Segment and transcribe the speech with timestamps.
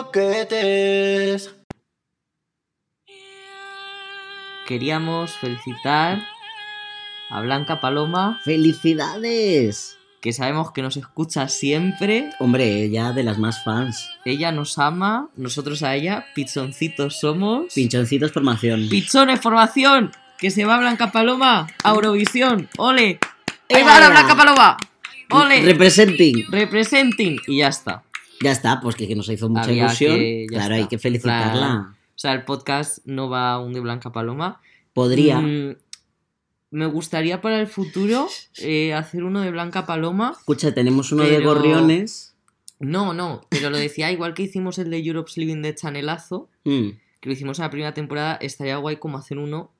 [0.00, 1.54] croquetes.
[4.66, 6.22] Queríamos felicitar
[7.28, 9.96] a Blanca Paloma, ¡Felicidades!
[10.20, 12.28] que sabemos que nos escucha siempre.
[12.40, 14.10] Hombre, ella de las más fans.
[14.26, 17.72] Ella nos ama, nosotros a ella, pichoncitos somos.
[17.72, 18.86] Pinchoncitos formación.
[18.90, 20.12] ¡Pichones, formación!
[20.38, 22.68] ¡Que se va Blanca Paloma a Eurovisión!
[22.76, 23.18] ¡Ole!
[23.70, 24.10] ¡Ahí va.
[24.10, 24.76] Blanca Paloma!
[25.30, 25.62] ¡Ole!
[25.62, 26.44] Representing.
[26.50, 27.40] Representing.
[27.46, 28.02] Y ya está.
[28.42, 30.16] Ya está, pues que, que nos hizo mucha Había ilusión.
[30.16, 30.74] que- claro, está.
[30.76, 31.94] hay que felicitarla.
[32.14, 34.60] O sea, el podcast no va aún de Blanca Paloma.
[34.94, 35.38] Podría.
[35.40, 35.76] Mm,
[36.70, 40.34] me gustaría para el futuro eh, hacer uno de Blanca Paloma.
[40.38, 42.34] Escucha, tenemos uno de gorriones.
[42.78, 46.90] No, no, pero lo decía igual que hicimos el de Europe's Living de Chanelazo, Mm,
[47.20, 49.70] que lo hicimos en la primera temporada, estaría guay como hacer uno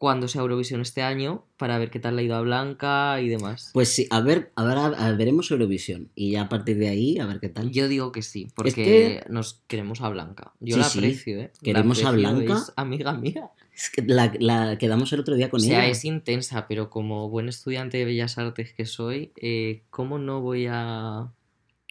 [0.00, 3.28] cuando sea Eurovisión este año para ver qué tal le ha ido a Blanca y
[3.28, 3.70] demás.
[3.74, 6.08] Pues sí, a ver, a ver, a- a- veremos Eurovisión.
[6.14, 7.72] Y ya a partir de ahí, a ver qué tal.
[7.72, 10.52] Yo digo que sí, porque que- nos queremos a Blanca.
[10.60, 11.50] Yo Sí, la aprecio, ¿eh?
[11.54, 12.54] La Queremos a Blanca.
[12.54, 13.50] Es amiga mía.
[13.74, 15.90] Es que la, la quedamos el otro día con o sea, ella.
[15.90, 20.66] es intensa, pero como buen estudiante de Bellas Artes que soy, eh, ¿cómo no voy
[20.70, 21.32] a.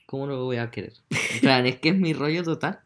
[0.06, 0.94] ¿Cómo no lo voy a querer?
[1.34, 2.80] En plan, es que es mi rollo total.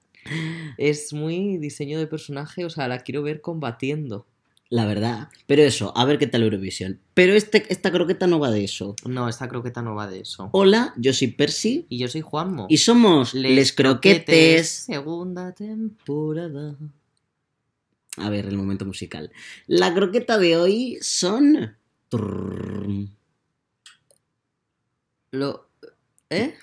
[0.78, 4.26] Es muy diseño de personaje, o sea, la quiero ver combatiendo.
[4.72, 5.28] La verdad.
[5.48, 7.02] Pero eso, a ver qué tal Eurovisión.
[7.14, 8.96] Pero este, esta croqueta no va de eso.
[9.04, 10.48] No, esta croqueta no va de eso.
[10.54, 11.86] Hola, yo soy Percy.
[11.90, 12.68] Y yo soy Juanmo.
[12.70, 14.70] Y somos Les, croquetes.
[14.70, 16.78] Segunda temporada.
[18.16, 19.34] A ver, el momento musical.
[19.68, 21.76] La croqueta de hoy son.
[25.32, 25.68] Lo.
[26.30, 26.56] ¿Eh?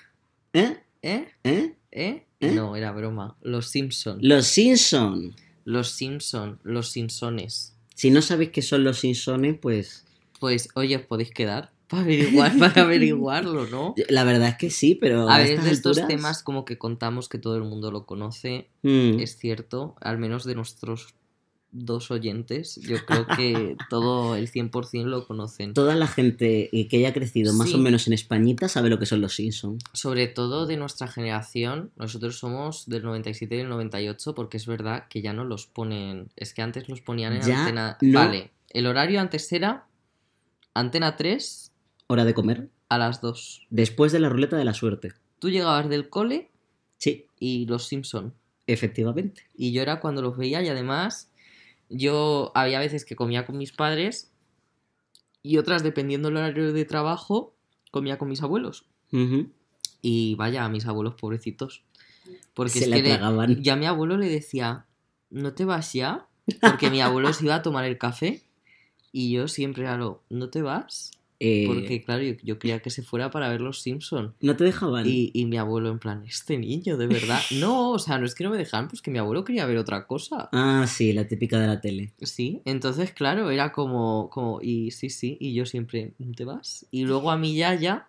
[0.53, 0.77] ¿Eh?
[1.03, 1.27] ¿Eh?
[1.43, 1.75] ¿Eh?
[1.91, 2.25] ¿Eh?
[2.39, 2.51] ¿Eh?
[2.53, 3.37] No, era broma.
[3.43, 4.17] Los Simpson.
[4.19, 5.35] Los Simpson.
[5.63, 6.59] Los Simpson.
[6.63, 7.75] Los Simpsones.
[7.99, 10.05] Si no sabéis qué son los Simpsones, pues.
[10.39, 13.93] Pues, oye, os podéis quedar para averiguar, para averiguarlo, ¿no?
[14.07, 15.27] La verdad es que sí, pero.
[15.29, 18.69] A estas de estos alturas- temas como que contamos que todo el mundo lo conoce,
[18.83, 19.19] Mm.
[19.19, 21.13] es cierto, al menos de nuestros
[21.71, 25.73] dos oyentes, yo creo que todo el 100% lo conocen.
[25.73, 27.75] Toda la gente eh, que haya crecido más Sí.
[27.75, 29.77] o menos en Españita sabe lo que son los Simpson.
[29.93, 35.05] Sobre todo de nuestra generación, nosotros somos del 97 y del 98 porque es verdad
[35.09, 37.97] que ya no los ponen, es que antes los ponían en Ya antena...
[38.01, 38.19] no.
[38.19, 39.85] Vale, el horario antes era
[40.73, 41.71] antena 3
[42.07, 42.69] Hora de comer.
[42.89, 43.67] a las 2.
[43.69, 45.13] Después de la ruleta de la suerte.
[45.39, 46.49] Tú llegabas del cole
[46.97, 48.33] Sí, y los Simpson.
[48.67, 49.43] efectivamente.
[49.55, 51.29] Y yo era cuando los veía y además
[51.89, 54.31] yo había veces que comía con mis padres
[55.41, 57.55] y otras, dependiendo del horario de trabajo,
[57.91, 58.85] comía con mis abuelos.
[60.01, 61.83] Y vaya, a mis abuelos pobrecitos.
[62.53, 63.17] Porque Se es que le-
[63.63, 64.85] ya mi abuelo le decía,
[65.29, 66.27] ¿no te vas ya?
[66.61, 68.43] Porque mi abuelo se iba a tomar el café
[69.11, 71.11] y yo siempre a lo, ¿no te vas?
[71.41, 74.35] Eh, Porque claro, yo, yo quería que se fuera para ver los Simpson.
[74.41, 75.05] no te dejaban.
[75.07, 77.39] Y, y mi abuelo en plan, este niño, de verdad.
[77.59, 79.77] No, o sea, no es que no me dejaran, pues que mi abuelo quería ver
[79.77, 80.49] otra cosa.
[80.51, 82.11] Ah, sí, la típica de la tele.
[82.21, 86.85] Sí, entonces claro, era como, como, y sí, sí, y yo siempre, ¿te vas?
[86.91, 88.07] Y luego a mi yaya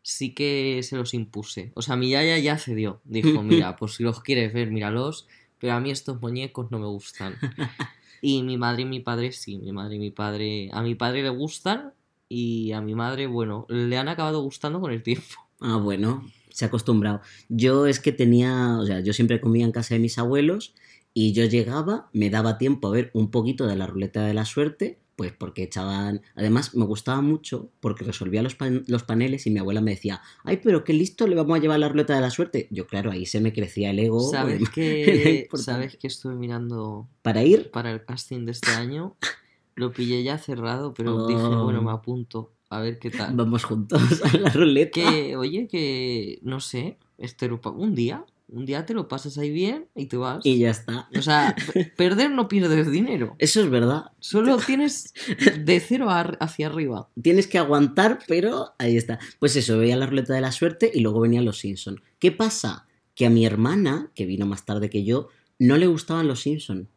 [0.00, 1.72] sí que se los impuse.
[1.74, 3.00] O sea, mi yaya ya cedió.
[3.04, 5.26] Dijo, mira, pues si los quieres ver, míralos,
[5.58, 7.34] pero a mí estos muñecos no me gustan.
[8.24, 11.24] Y mi madre y mi padre sí, mi madre y mi padre, a mi padre
[11.24, 11.92] le gustan
[12.32, 15.26] y a mi madre, bueno, le han acabado gustando con el tiempo.
[15.64, 17.20] Ah, bueno, se ha acostumbrado.
[17.48, 20.74] Yo es que tenía, o sea, yo siempre comía en casa de mis abuelos
[21.14, 24.44] y yo llegaba, me daba tiempo a ver un poquito de la ruleta de la
[24.44, 26.22] suerte, pues porque echaban...
[26.34, 30.20] Además, me gustaba mucho porque resolvía los, pan- los paneles y mi abuela me decía,
[30.42, 32.66] ay, pero qué listo le vamos a llevar la ruleta de la suerte.
[32.72, 34.18] Yo, claro, ahí se me crecía el ego.
[34.32, 35.48] ¿Sabes que.
[35.54, 39.14] ¿Sabes que estuve mirando Para ir, para el casting de este año?
[39.74, 41.26] Lo pillé ya cerrado, pero Oh.
[41.26, 43.34] dije, bueno, me apunto, a ver qué tal.
[43.34, 44.92] vamos juntos a la ruleta.
[45.00, 49.86] Que, oye, que, no sé, este un día, un día te lo pasas ahí bien
[49.94, 50.44] y te vas.
[50.44, 51.08] Y ya está.
[51.16, 51.54] O sea,
[51.96, 53.34] perder no pierdes dinero.
[53.38, 54.12] Eso es verdad.
[54.20, 55.14] Solo tienes
[55.64, 57.08] de cero hacia arriba.
[57.20, 59.18] Tienes que aguantar, pero ahí está.
[59.38, 62.00] Pues eso, veía la ruleta de la suerte y luego venían los Simpson.
[62.18, 62.86] ¿Qué pasa?
[63.14, 66.88] Que a mi hermana, que vino más tarde que yo, no le gustaban los Simpson.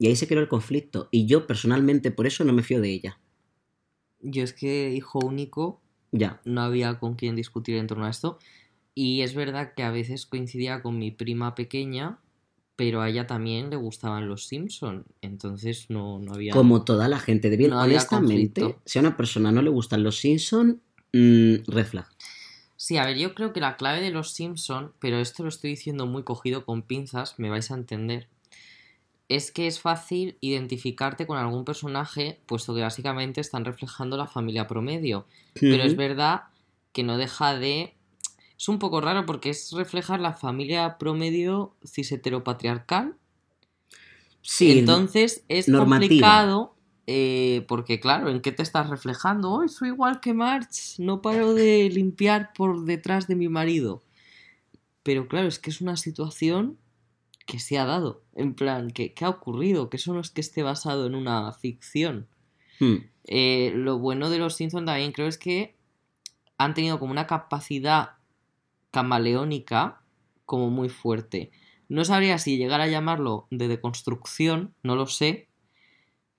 [0.00, 1.08] Y ahí se creó el conflicto.
[1.12, 3.20] Y yo personalmente por eso no me fío de ella.
[4.20, 5.80] Yo es que, hijo único,
[6.10, 6.40] Ya.
[6.44, 8.38] no había con quién discutir en torno a esto.
[8.94, 12.18] Y es verdad que a veces coincidía con mi prima pequeña,
[12.76, 15.04] pero a ella también le gustaban los Simpson.
[15.20, 16.54] Entonces no, no había.
[16.54, 20.02] Como toda la gente de bien, No honestamente, si a una persona no le gustan
[20.02, 20.80] los Simpson,
[21.12, 22.06] mm, red flag.
[22.76, 25.68] Sí, a ver, yo creo que la clave de los Simpson, pero esto lo estoy
[25.70, 28.28] diciendo muy cogido con pinzas, me vais a entender,
[29.30, 34.66] es que es fácil identificarte con algún personaje, puesto que básicamente están reflejando la familia
[34.66, 35.24] promedio.
[35.54, 36.42] Pero es verdad
[36.92, 37.94] que no deja de...
[38.58, 43.14] Es un poco raro porque es reflejar la familia promedio cis heteropatriarcal.
[44.42, 46.00] Sí, Entonces es normativa.
[46.00, 46.74] complicado
[47.06, 49.52] eh, porque, claro, ¿en qué te estás reflejando?
[49.52, 54.02] Hoy soy igual que March, no paro de limpiar por detrás de mi marido.
[55.04, 56.78] Pero claro, es que es una situación
[57.50, 58.22] que se ha dado.
[58.34, 61.52] En plan, que, que ha ocurrido, que eso no es que esté basado en una
[61.52, 62.28] ficción.
[62.80, 65.76] hmm, Eh, lo bueno de los Simpsons también creo es que
[66.58, 68.10] han tenido como una capacidad
[68.90, 70.02] camaleónica
[70.46, 71.50] como muy fuerte.
[71.88, 75.48] No sabría si llegar a llamarlo de deconstrucción, no lo sé,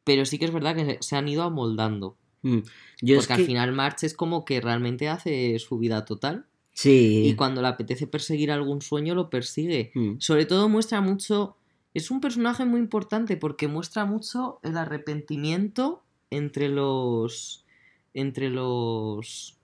[0.03, 2.17] pero sí que es verdad que se- han ido amoldando.
[2.43, 2.59] hmm.
[3.01, 7.23] Yo es Porque al final March es como que realmente hace su vida total Sí.
[7.27, 9.91] y cuando le apetece perseguir algún sueño lo persigue.
[9.93, 10.15] hmm.
[10.19, 11.57] Sobre todo muestra mucho.
[11.93, 17.65] Es un personaje muy importante porque muestra mucho el arrepentimiento entre los.
[18.13, 19.57] Entre los.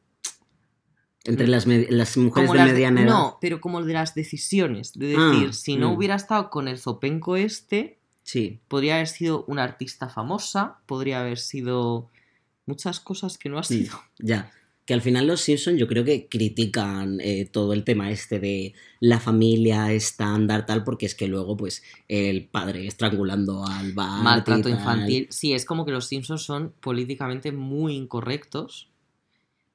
[1.23, 3.09] Entre las, mujeres como de las mediana edad.
[3.09, 4.93] no, pero como de las decisiones.
[4.93, 5.95] De Ah, decir, si no mm.
[5.97, 8.59] hubiera estado con el Zopenco este, Sí.
[8.69, 12.09] podría haber sido una artista famosa, podría haber sido
[12.65, 13.97] muchas cosas que no ha Mm, sido.
[14.19, 14.51] Ya.
[14.87, 18.73] Que al final los Simpsons yo creo que critican eh, todo el tema este de
[18.99, 24.23] la familia estándar tal, porque es que luego pues el padre estrangulando al bar.
[24.23, 25.27] Maltrato infantil.
[25.29, 28.89] Sí, es como que los Simpsons son políticamente muy incorrectos.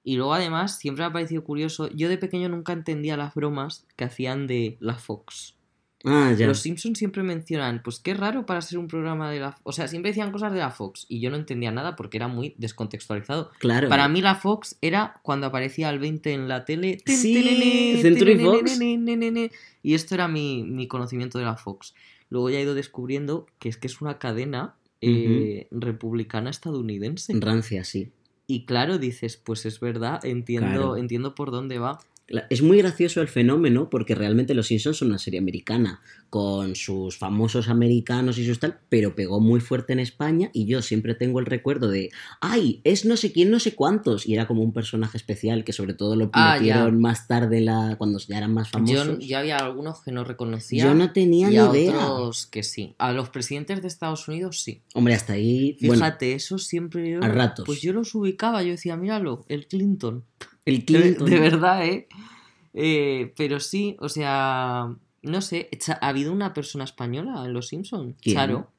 [0.02, 3.86] Y luego además siempre me ha parecido curioso, yo de pequeño nunca entendía las bromas
[3.94, 5.54] que hacían de la Fox.
[6.04, 6.46] Ah, ya.
[6.46, 9.56] Los Simpsons siempre mencionan, pues qué raro para ser un programa de la...
[9.62, 12.28] O sea, siempre decían cosas de la Fox y yo no entendía nada porque era
[12.28, 13.50] muy descontextualizado.
[13.58, 13.88] Claro.
[13.88, 16.98] Para mí la Fox era cuando aparecía al 20 en la tele.
[17.06, 18.78] Sí, Century Fox.
[19.82, 21.94] Y esto era mi, mi conocimiento de la Fox.
[22.30, 27.34] Luego ya he ido descubriendo que es que es una cadena eh, republicana estadounidense.
[27.38, 28.10] Rancia, sí.
[28.46, 30.96] Y claro, dices, pues es verdad, entiendo, Claro.
[30.96, 32.00] entiendo por dónde va.
[32.48, 37.18] Es muy gracioso el fenómeno porque realmente Los Simpsons son una serie americana con sus
[37.18, 41.40] famosos americanos y sus tal, pero pegó muy fuerte en España y yo siempre tengo
[41.40, 42.10] el recuerdo de,
[42.40, 45.74] ay, es no sé quién, no sé cuántos y era como un personaje especial que
[45.74, 46.88] sobre todo lo Ah, ya.
[46.90, 49.18] más tarde la cuando ya eran más famosos.
[49.18, 50.84] yo había algunos que no reconocía.
[50.84, 52.08] Yo no tenía y ni a idea.
[52.08, 52.94] otros que sí.
[52.98, 54.80] A los presidentes de Estados Unidos sí.
[54.94, 57.22] Hombre, hasta ahí, bueno, Fíjate, eso siempre yo.
[57.22, 57.66] a ratos.
[57.66, 60.24] Pues yo los ubicaba, yo decía, míralo, el Clinton.
[60.64, 61.28] El De, Clinton.
[61.30, 62.08] de verdad, ¿eh?
[62.74, 65.68] Eh, Pero sí, o sea, no sé,
[66.00, 68.16] ha habido una persona española en Los Simpsons.
[68.20, 68.36] ¿Quién?
[68.36, 68.70] Charo.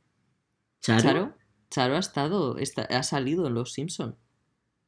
[0.81, 1.33] Charo, Charo.
[1.69, 4.15] Charo ha estado, está- ha salido en Los Simpsons.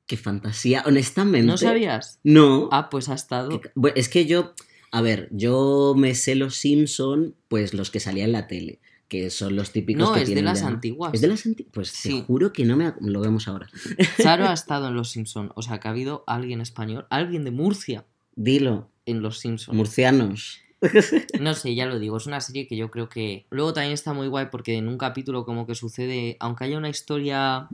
[0.08, 1.48] qué fantasía, honestamente.
[1.48, 2.20] ¿No sabías?
[2.24, 2.70] No.
[2.72, 3.60] Ah, pues ha estado.
[3.96, 4.54] Es que yo,
[4.92, 9.30] a ver, yo me sé los Simpson, pues los que salían en la tele, que
[9.30, 11.14] son los típicos No, que es de las ya- antiguas.
[11.14, 11.72] ¿Es de las antiguas?
[11.74, 12.20] Pues Sí.
[12.20, 13.68] te juro que no me lo vemos ahora.
[14.22, 15.52] Charo ha estado en Los Simpsons.
[15.56, 18.06] O sea, que ha habido alguien español, alguien de Murcia
[18.36, 19.76] Dilo, en Los Simpsons.
[19.78, 20.60] murcianos.
[21.40, 23.48] No sé, ya lo digo, es una serie que yo creo que...
[23.50, 26.90] Luego también está muy guay porque en un capítulo como que sucede, aunque haya una
[26.90, 27.70] historia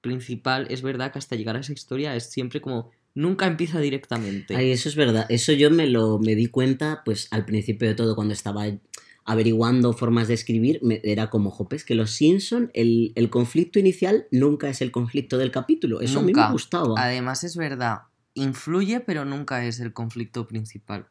[0.00, 2.90] principal, es verdad que hasta llegar a esa historia es siempre como...
[3.14, 4.56] Nunca empieza directamente.
[4.56, 5.26] Ay, eso es verdad.
[5.28, 8.64] Eso yo me lo me di cuenta, pues al principio de todo, cuando estaba
[9.24, 14.26] averiguando formas de escribir, me- era como, jopes, que los Simpson, el, el conflicto inicial
[14.30, 16.00] nunca es el conflicto del capítulo.
[16.00, 16.46] Eso a mí Nunca.
[16.46, 16.94] me gustaba.
[16.96, 18.02] Además es verdad,
[18.34, 21.06] influye pero nunca es el conflicto principal.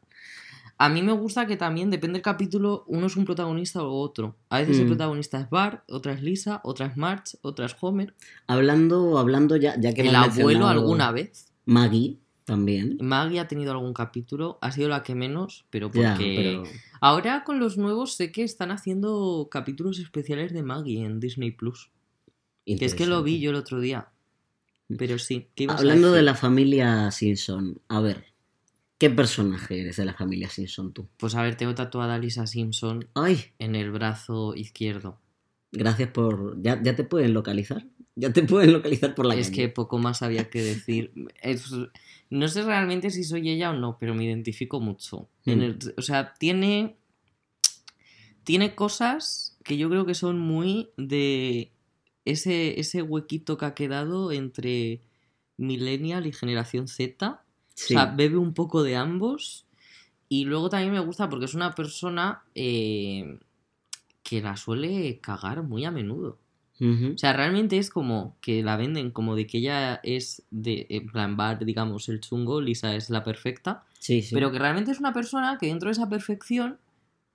[0.78, 4.36] A mí me gusta que también, depende del capítulo, uno es un protagonista o otro.
[4.48, 4.88] A veces el Mm.
[4.88, 8.14] protagonista es Bart, otra es Lisa, otra es Marge, otra es Homer.
[8.48, 11.52] Hablando, hablando ya, ya que el abuelo mencionado alguna vez.
[11.66, 12.98] Maggie también.
[13.00, 16.02] Maggie ha tenido algún capítulo, ha sido la que menos, pero porque...
[16.02, 16.62] Ya, pero...
[17.00, 21.90] Ahora con los nuevos sé que están haciendo capítulos especiales de Maggie en Disney Plus.
[22.64, 24.08] Que es que lo vi yo el otro día.
[24.98, 28.26] Pero sí, ¿qué ibas a Hablando de la familia Simpson, a ver,
[28.98, 31.08] ¿qué personaje eres de la familia Simpson tú?
[31.16, 35.18] Pues a ver, tengo tatuada a Lisa Simpson Ay, en el brazo izquierdo.
[35.72, 36.60] gracias por...
[36.62, 37.86] ¿Ya, ya te pueden localizar?
[38.14, 39.62] Ya te pueden localizar por la es calle.
[39.62, 41.12] que poco más había que decir.
[41.42, 41.72] Es-
[42.30, 45.28] no sé realmente si soy ella o no, pero me identifico mucho.
[45.44, 45.62] En Mm.
[45.62, 46.96] el- o sea, tiene.
[48.44, 51.70] Tiene cosas que yo creo que son muy de
[52.24, 55.00] ese, ese huequito que ha quedado entre
[55.58, 57.44] Millennial y Generación Z.
[57.74, 57.94] Sí.
[57.94, 59.66] O sea, bebe un poco de ambos.
[60.28, 63.38] Y luego también me gusta porque es una persona eh,
[64.22, 66.38] que la suele cagar muy a menudo.
[66.80, 71.06] O sea, realmente es como que la venden como de que ella es de, en
[71.06, 74.34] plan, bar, digamos, el chungo, Lisa es la perfecta, sí, sí.
[74.34, 76.78] pero que realmente es una persona que dentro de esa perfección,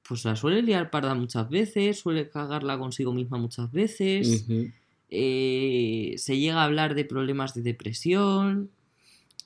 [0.08, 4.46] pues la suele liar parda muchas veces, suele cagarla consigo misma muchas veces,
[5.10, 8.70] eh, se llega a hablar de problemas de depresión,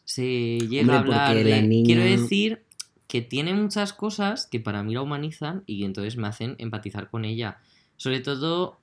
[0.03, 1.61] se llega Hombre, a hablar de...
[1.61, 2.63] niña- Quiero decir
[3.07, 7.25] que tiene muchas cosas que para mí la humanizan y entonces me hacen empatizar con
[7.25, 7.59] ella.
[7.97, 8.79] Sobre todo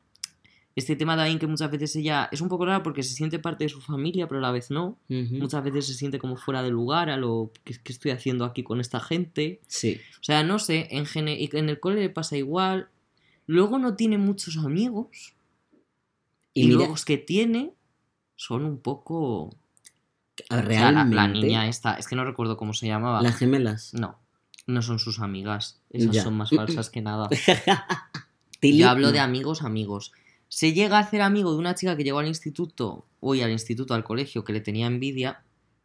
[0.77, 3.65] este tema también que muchas veces ella es un poco raro porque se siente parte
[3.65, 4.97] de su familia, pero a la vez no.
[5.09, 8.63] Muchas veces se siente como fuera de lugar a lo que, que estoy haciendo aquí
[8.63, 9.61] con esta gente.
[9.67, 10.01] Sí.
[10.21, 12.89] O sea, no sé, en, gene- en el cole le pasa igual.
[13.47, 15.35] Luego no tiene muchos amigos.
[16.55, 17.73] Y, Y, luego los que tiene
[18.37, 19.51] son un poco...
[19.51, 19.53] O
[20.47, 23.21] sea, la, realmente, la niña esta, es que no recuerdo cómo se llamaba.
[23.21, 23.93] las gemelas.
[23.95, 24.21] No,
[24.69, 25.81] no son sus amigas.
[25.91, 26.23] Esas Ya.
[26.23, 27.29] son más falsas que nada.
[28.63, 30.13] Yo hablo de amigos, amigos.
[30.49, 33.95] Se llega a hacer amigo de una chica que llegó al instituto, hoy al instituto,
[33.95, 35.43] al colegio, que le tenía envidia,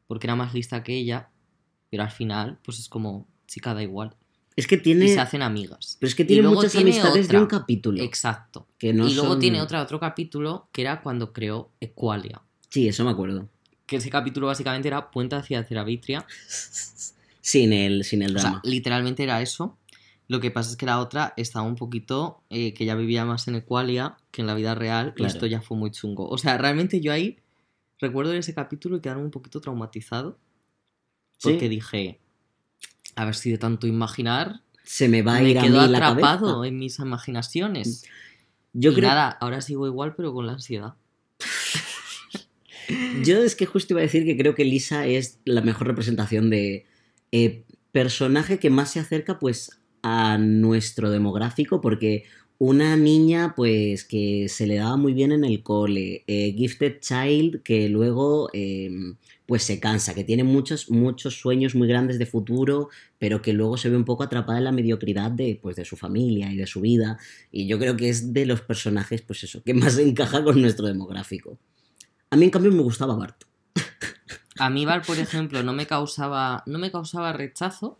[0.08, 1.30] porque era más lista que ella,
[1.90, 4.16] pero al final, pues es como, chica, da igual.
[4.56, 5.08] Es que Y tiene.
[5.08, 5.98] se hacen amigas.
[6.00, 8.02] Pero es que Y tiene muchas tiene amistades de un capítulo.
[8.04, 8.68] Exacto.
[8.78, 12.42] Que no y luego son- tiene otra, otro capítulo que era cuando creó Equalia.
[12.70, 13.50] Sí, eso me acuerdo.
[13.88, 16.26] Que ese capítulo básicamente era Puente hacia Ceravitria.
[17.42, 18.62] Sin el, sin el O sea, drama.
[18.64, 19.78] literalmente era eso.
[20.28, 23.48] Lo que pasa es que la otra estaba un poquito, eh, que ya vivía más
[23.48, 26.28] en Equalia que en la vida real, y esto ya fue muy chungo.
[26.30, 27.38] O sea, realmente yo ahí
[28.00, 30.38] recuerdo ese capítulo y quedarme un poquito traumatizado.
[31.38, 31.52] Sí.
[31.52, 32.20] Porque dije,
[33.16, 35.88] a ver si de tanto imaginar Se me va a me ir a mí quedo
[35.88, 36.68] la atrapado cabeza.
[36.68, 38.06] en mis imaginaciones.
[38.74, 39.10] Yo y creo.
[39.10, 40.96] nada, ahora sigo igual, pero con la ansiedad.
[43.24, 46.50] Yo es que justo iba a decir que creo que Lisa es la mejor representación
[46.50, 46.86] de
[47.32, 52.26] eh, personaje que más se acerca pues a nuestro demográfico porque
[52.60, 57.64] una niña pues que se le daba muy bien en el cole, eh, gifted child
[57.64, 58.92] que luego eh,
[59.46, 63.78] pues se cansa, que tiene muchos muchos sueños muy grandes de futuro, pero que luego
[63.78, 66.68] se ve un poco atrapada en la mediocridad de pues de su familia y de
[66.68, 67.18] su vida
[67.52, 70.86] y yo creo que es de los personajes pues eso, que más encaja con nuestro
[70.86, 71.58] demográfico.
[72.30, 73.44] A mí en cambio me gustaba Bart.
[74.60, 77.98] A mí Val, por ejemplo, no me causaba, no me causaba rechazo,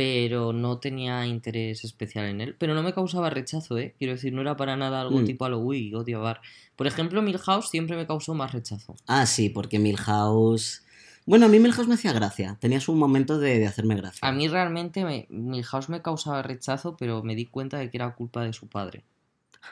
[0.00, 2.56] pero no tenía interés especial en él.
[2.58, 3.94] Pero no me causaba rechazo, ¿eh?
[3.98, 5.24] Quiero decir, no era para nada algo Mm.
[5.26, 6.40] tipo a lo uy, odio a Bar.
[6.74, 8.96] Por ejemplo, Milhouse siempre me causó más rechazo.
[9.06, 10.86] Ah, sí, porque Milhouse...
[11.26, 12.56] Bueno, a mí Milhouse me hacía gracia.
[12.60, 14.26] Tenía su momento de, de hacerme gracia.
[14.26, 18.14] A mí realmente me, Milhouse me causaba rechazo, pero me di cuenta de que era
[18.14, 19.04] culpa de su padre.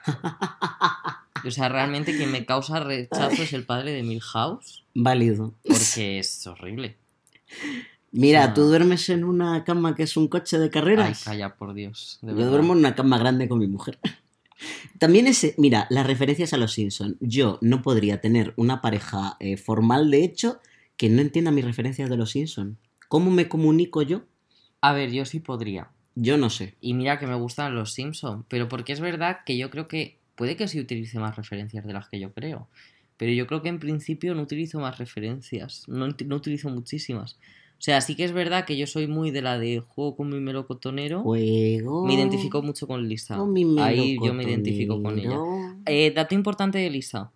[1.46, 5.54] O sea, realmente quien me causa rechazo es el padre de Milhouse, Válido.
[5.62, 6.96] porque es horrible.
[8.10, 11.24] Mira, tú duermes en una cama que es un coche de Ay, carreras.
[11.24, 12.18] calla, por Dios.
[12.22, 12.50] Yo verdad.
[12.50, 13.98] duermo en una cama grande con mi mujer.
[14.98, 17.16] También ese, mira, las referencias a los Simpson.
[17.20, 20.58] Yo no podría tener una pareja eh, formal, de hecho,
[20.96, 22.78] que no entienda mis referencias de los Simpson.
[23.08, 24.22] ¿Cómo me comunico yo?
[24.80, 25.90] A ver, yo sí podría.
[26.14, 26.74] Yo no sé.
[26.80, 30.18] Y mira que me gustan los Simpson, pero porque es verdad que yo creo que
[30.34, 32.68] puede que sí utilice más referencias de las que yo creo.
[33.16, 37.38] Pero yo creo que en principio no utilizo más referencias, no utilizo muchísimas.
[37.78, 40.28] O sea, sí que es verdad que yo soy muy de la de juego con
[40.30, 41.22] mi melocotonero.
[41.22, 42.04] Juego.
[42.06, 43.36] Me identifico mucho con Lisa.
[43.36, 45.38] con mi Ahí yo me identifico con ella.
[45.86, 47.30] Eh, dato importante de Lisa.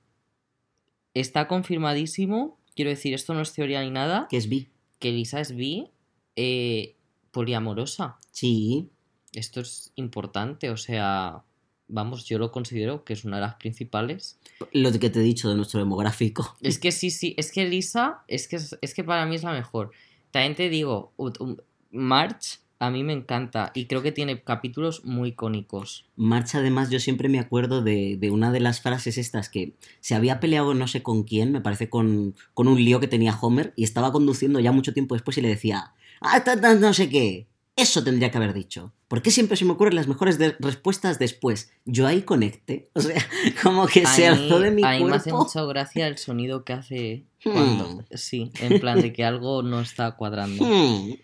[1.14, 4.68] Está confirmadísimo, quiero decir, esto no es teoría ni nada, Que es bi.
[4.98, 5.90] que Lisa es bi
[6.36, 6.96] eh,
[7.30, 8.18] poliamorosa.
[8.32, 8.88] Sí.
[9.34, 11.44] Esto es importante, o sea,
[11.88, 14.38] vamos, yo lo considero que es una de las principales.
[14.72, 16.56] Lo que te he dicho de nuestro demográfico.
[16.60, 19.52] Es que sí, sí, es que Lisa, es que, es que para mí es la
[19.52, 19.92] mejor.
[20.32, 21.56] También te digo, um,
[21.92, 26.04] March a mí me encanta y creo que tiene capítulos muy icónicos.
[26.16, 30.16] Marcha, además, yo siempre me acuerdo de, de una de las frases estas que se
[30.16, 33.72] había peleado no sé con quién, me parece con, con un lío que tenía Homer,
[33.76, 36.42] y estaba conduciendo ya mucho tiempo después y le decía, ah,
[36.80, 37.46] no sé qué.
[37.82, 38.92] Eso tendría que haber dicho.
[39.08, 41.72] ¿Por qué siempre se me ocurren las mejores de- respuestas después?
[41.84, 42.90] Yo ahí conecté.
[42.94, 43.20] O sea,
[43.62, 45.44] como que se alzó de mi a mí me hace cuerpo.
[45.46, 47.50] mucha gracia el sonido que hace Hmm.
[47.52, 48.04] cuando...
[48.12, 50.64] Sí, en plan de que algo no está cuadrando.
[50.64, 51.14] Hmm.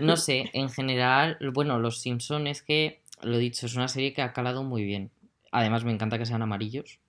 [0.00, 4.14] No sé, en general, bueno, Los Simpson es que, lo he dicho, es una serie
[4.14, 5.10] que ha calado muy bien.
[5.50, 7.00] Además, me encanta que sean amarillos.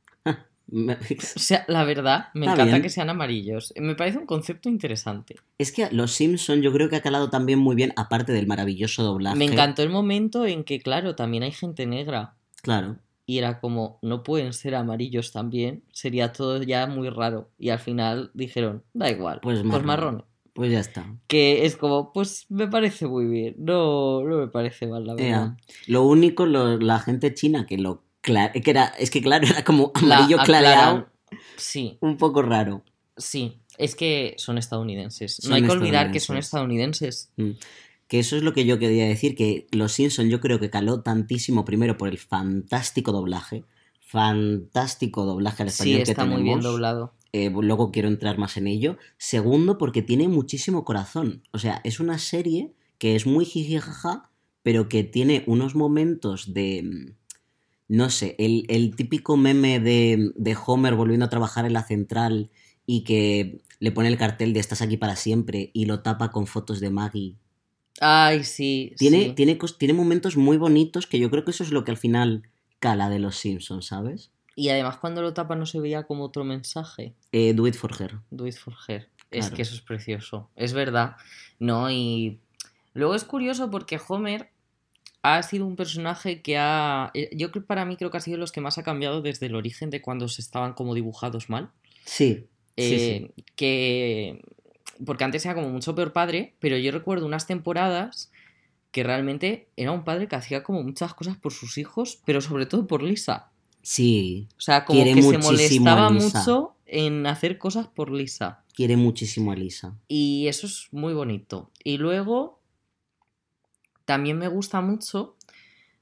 [0.72, 2.82] O sea, la verdad, me Está encanta bien.
[2.82, 3.74] que sean amarillos.
[3.78, 5.36] Me parece un concepto interesante.
[5.58, 9.04] Es que Los Simpson yo creo que ha calado también muy bien, aparte del maravilloso
[9.04, 9.38] doblaje.
[9.38, 12.36] Me encantó el momento en que, claro, también hay gente negra.
[12.62, 12.98] Claro.
[13.26, 15.84] Y era como, no pueden ser amarillos también.
[15.92, 17.50] Sería todo ya muy raro.
[17.60, 19.86] Y al final dijeron, da igual, Pues pues, marrón.
[19.86, 20.26] marrón.
[20.54, 21.06] Pues ya está.
[21.28, 23.56] Que es como, pues me parece muy bien.
[23.60, 25.54] No, no me parece mal, la verdad.
[25.86, 29.64] Lo único, lo- la gente china que lo cla- que era, es que claro, era
[29.64, 31.10] como amarillo La clareado,
[31.58, 32.84] Sí, un poco raro.
[33.18, 33.60] sí.
[33.78, 35.36] Es que son estadounidenses.
[35.36, 37.30] Son no hay que olvidar que son estadounidenses.
[37.38, 37.52] Mm.
[38.08, 41.02] Que eso es lo que yo quería decir, que Los Simpson yo creo que caló
[41.04, 43.66] tantísimo primero por el fantástico doblaje,
[44.22, 46.44] fantástico doblaje al Sí, español que está muy tenemos.
[46.44, 47.14] bien doblado.
[47.34, 48.98] Eh, luego quiero entrar más en ello.
[49.18, 51.44] Segundo, porque tiene muchísimo corazón.
[51.52, 54.32] O sea, es una serie que es muy jijijaja,
[54.64, 57.14] pero que tiene unos momentos de.
[57.88, 62.50] No sé, el, el típico meme de, de Homer volviendo a trabajar en la central
[62.86, 66.48] y que le pone el cartel de estás aquí para siempre y lo tapa con
[66.48, 67.36] fotos de Maggie.
[68.00, 68.94] Ay, sí.
[68.98, 69.34] Tiene, sí.
[69.34, 72.44] tiene, tiene momentos muy bonitos que yo creo que eso es lo que al final
[72.80, 74.32] cala de los Simpsons, ¿sabes?
[74.56, 77.14] Y además cuando lo tapa no se veía como otro mensaje.
[77.32, 78.20] Eh, Do it for her.
[78.32, 79.10] Do it for her.
[79.30, 80.50] Es que eso es precioso.
[80.56, 81.18] Es verdad.
[81.60, 82.40] No, y
[82.94, 84.50] luego es curioso porque Homer
[85.36, 87.12] ha sido un personaje que ha...
[87.14, 89.48] eh, Yo creo para mí creo que ha sido los que más ha cambiado desde
[89.48, 91.70] el origen de cuando se estaban como dibujados mal.
[92.06, 92.46] Sí.
[92.78, 94.42] sí, Eh, Que...
[95.06, 98.32] Porque antes era como mucho peor padre, pero yo recuerdo unas temporadas
[98.92, 102.66] que realmente era un padre que hacía como muchas cosas por sus hijos, pero sobre
[102.66, 103.52] todo por Lisa.
[103.84, 104.48] Sí.
[104.58, 108.64] O sea, como que se molestaba mucho en hacer cosas por Lisa.
[108.74, 109.94] Quiere muchísimo a Lisa.
[110.08, 111.70] Y eso es muy bonito.
[111.84, 112.57] Y luego,
[114.08, 115.36] también me gusta mucho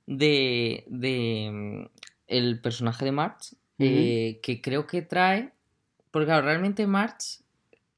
[0.06, 1.86] de, de mm,
[2.28, 5.52] el personaje de March, eh, que creo que trae,
[6.12, 7.42] porque claro, realmente March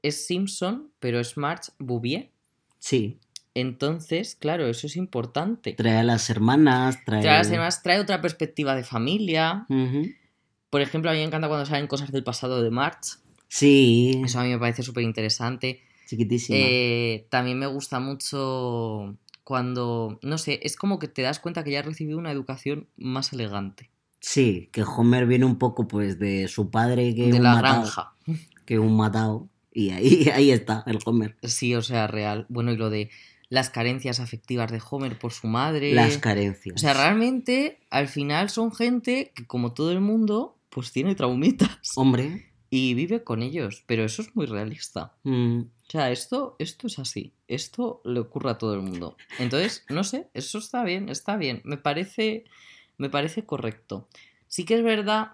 [0.02, 2.32] es Simpson, pero es March Bouvier.
[2.80, 3.20] Sí.
[3.54, 5.74] Entonces, claro, eso es importante.
[5.74, 7.22] Trae a las hermanas, trae.
[7.22, 9.68] Trae, además, trae otra perspectiva de familia.
[10.70, 13.20] Por ejemplo, a mí me encanta cuando salen cosas del pasado de March.
[13.50, 14.22] Sí.
[14.24, 15.82] Eso a mí me parece súper interesante.
[16.08, 16.58] Chiquitísima.
[16.58, 21.72] Eh, también me gusta mucho cuando, no sé, es como que te das cuenta que
[21.72, 23.89] ya has recibido una educación más elegante.
[24.20, 27.82] Sí, que Homer viene un poco pues de su padre que de un la matao,
[27.82, 28.13] granja.
[28.66, 29.48] que un matado.
[29.72, 31.38] Y ahí, ahí está el Homer.
[31.44, 32.46] Sí, o sea, real.
[32.50, 33.10] Bueno, y lo de
[33.48, 35.94] las carencias afectivas de Homer por su madre.
[35.94, 36.75] Las carencias.
[36.75, 41.94] O sea, realmente, al final son gente que, como todo el mundo, pues tiene traumitas.
[41.96, 42.51] Hombre.
[42.70, 43.84] Y vive con ellos.
[43.86, 45.14] Pero eso es muy realista.
[45.24, 47.34] mm, O sea, esto, esto es así.
[47.48, 49.16] Esto le ocurre a todo el mundo.
[49.40, 51.62] Entonces, no sé, eso está bien, está bien.
[51.64, 52.44] Me parece,
[52.98, 54.08] me parece correcto.
[54.48, 55.34] Sí que es verdad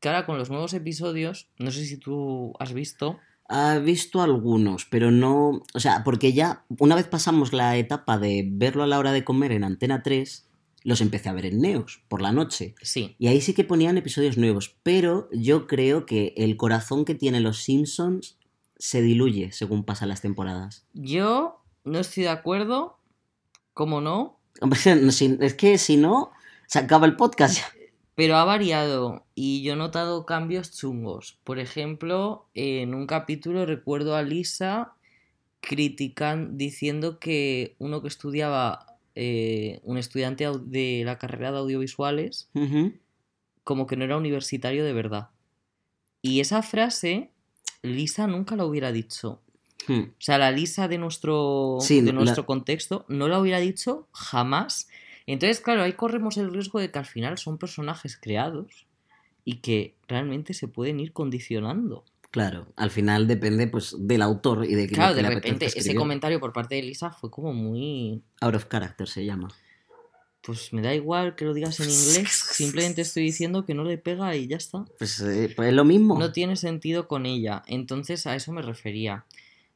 [0.00, 3.18] que ahora con los nuevos episodios, no sé si tú has visto.
[3.48, 5.62] Ha visto algunos, pero no.
[5.74, 9.24] O sea, porque ya una vez pasamos la etapa de verlo a la hora de
[9.24, 10.48] comer en Antena 3,
[10.84, 12.74] los empecé a ver en Neos por la noche.
[12.82, 17.14] Sí, Y ahí sí que ponían episodios nuevos, pero yo creo que el corazón que
[17.14, 18.38] tienen los Simpsons
[18.78, 20.86] se diluye según pasan las temporadas.
[20.92, 22.98] yo no estoy de acuerdo.
[23.74, 24.38] ¿Cómo no?
[24.60, 24.78] Hombre,
[25.40, 26.30] es que si no,
[26.66, 27.64] se acaba el podcast ya.
[28.14, 31.38] Pero ha variado y yo he notado cambios chungos.
[31.44, 34.92] Por ejemplo, en un capítulo recuerdo a Lisa
[35.60, 42.48] critican diciendo que uno que estudiaba, eh, un estudiante de la carrera de audiovisuales,
[43.64, 45.30] como que no era universitario de verdad.
[46.20, 47.30] Y esa frase,
[47.82, 49.40] Lisa nunca la hubiera dicho.
[49.88, 50.00] Hmm.
[50.10, 54.08] O sea, la Lisa de nuestro, Sí, de la- nuestro contexto no la hubiera dicho
[54.12, 54.88] jamás.
[55.26, 58.86] Entonces, claro, ahí corremos el riesgo de que al final son personajes creados
[59.44, 62.04] y que realmente se pueden ir condicionando.
[62.32, 66.40] Claro, al final depende pues del autor y de que Claro, de repente ese comentario
[66.40, 68.22] por parte de Lisa fue como muy...
[68.40, 69.48] Out of character se llama.
[70.40, 73.98] Pues me da igual que lo digas en inglés, simplemente estoy diciendo que no le
[73.98, 74.86] pega y ya está.
[74.96, 76.18] Pues, eh, pues es lo mismo.
[76.18, 77.62] No tiene sentido con ella.
[77.66, 79.26] Entonces a eso me refería.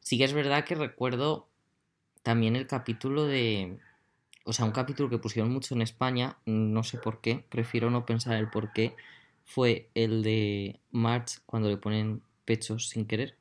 [0.00, 1.48] Sí que es verdad que recuerdo
[2.22, 3.76] también el capítulo de...
[4.44, 8.06] O sea, un capítulo que pusieron mucho en España, no sé por qué, prefiero no
[8.06, 8.96] pensar el por qué,
[9.44, 13.36] fue el de March cuando le ponen pechos sin querer.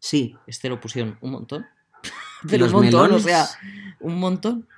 [0.00, 1.66] Sí, Este lo pusieron un montón.
[2.48, 3.24] Pero Los un montón, melones.
[3.24, 3.46] o sea,
[4.00, 4.68] un montón.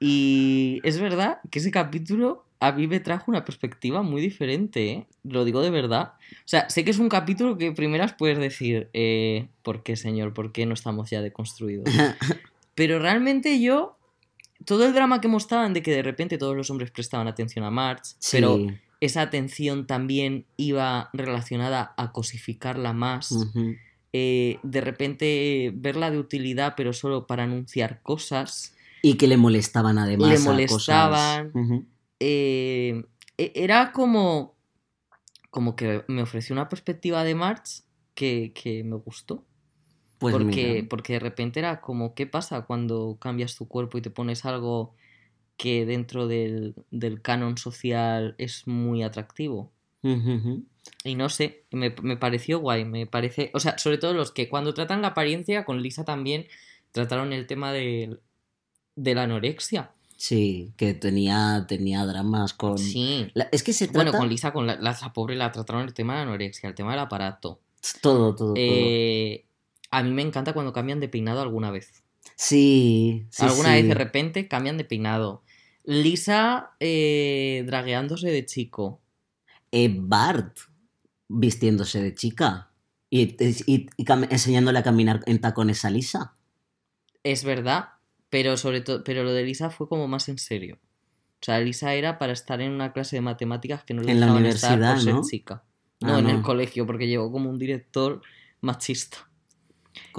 [0.00, 5.06] Y es verdad que ese capítulo a mí me trajo una perspectiva muy diferente, ¿eh?
[5.24, 6.14] Lo digo de verdad.
[6.30, 10.32] O sea, sé que es un capítulo que primeras puedes decir, eh, ¿por qué, señor?
[10.32, 11.86] ¿Por qué no estamos ya deconstruidos?
[12.76, 13.98] Pero realmente yo,
[14.64, 17.70] todo el drama que mostraban de que de repente todos los hombres prestaban atención a
[17.70, 18.38] March, sí.
[18.38, 18.58] pero
[19.02, 23.34] esa atención también iba relacionada a cosificarla más
[24.12, 28.76] eh, de repente verla de utilidad, pero solo para anunciar cosas.
[29.02, 30.28] Y que le molestaban además.
[30.28, 30.46] Le a cosas.
[30.46, 31.52] molestaban.
[32.20, 33.02] Eh,
[33.36, 34.54] e- era como,
[35.50, 37.82] como que me ofreció una perspectiva de March
[38.14, 39.44] que, que me gustó.
[40.18, 44.02] Pues porque, mira, porque de repente era como, ¿qué pasa cuando cambias tu cuerpo y
[44.02, 44.94] te pones algo
[45.56, 49.70] que dentro del, del canon social es muy atractivo?
[51.04, 54.48] Y no sé, me, me pareció guay, me parece, o sea, sobre todo los que
[54.48, 56.46] cuando tratan la apariencia, con Lisa también
[56.90, 58.18] trataron el tema de,
[58.96, 59.92] de la anorexia.
[60.16, 62.78] Sí, que tenía, tenía dramas con.
[62.78, 63.30] Sí.
[63.34, 64.10] La- es que se trata.
[64.10, 66.74] Bueno, con Lisa, con la, la, pobre, la trataron el tema de la anorexia, el
[66.74, 67.60] tema del aparato.
[68.00, 68.54] Todo, todo, todo.
[68.56, 69.44] Eh,
[69.90, 72.01] a mí me encanta cuando cambian de peinado alguna vez.
[72.44, 73.74] Sí, sí, Alguna sí.
[73.76, 75.44] vez de repente cambian de peinado.
[75.84, 79.00] Lisa eh, dragueándose de chico.
[79.70, 80.58] Eh, Bart
[81.28, 82.72] vistiéndose de chica
[83.10, 86.34] y, y- y cam- enseñándole a caminar en tacones a Lisa.
[87.22, 87.90] Es verdad,
[88.28, 90.78] pero sobre todo, pero lo de Lisa fue como más en serio.
[91.40, 94.20] O sea, Lisa era para estar en una clase de matemáticas que no le En
[94.20, 95.64] la dejaban estar por universidad, ser chica.
[96.00, 96.30] No, Ah, en no.
[96.30, 98.22] el colegio, porque llegó como un director
[98.60, 99.30] machista.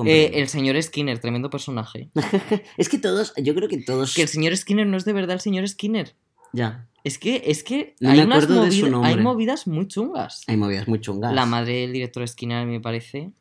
[0.05, 2.09] Eh, el señor Skinner, tremendo personaje.
[2.77, 4.13] Es que todos, yo creo que todos...
[4.13, 6.15] Que el señor Skinner no es de verdad el señor Skinner.
[6.51, 9.65] Ya, Es que, es que No hay, me unas acuerdo de su movida- hay movidas
[9.67, 10.43] muy chungas.
[10.47, 11.33] hay movidas muy chungas.
[11.33, 13.31] La madre del director Skinner me parece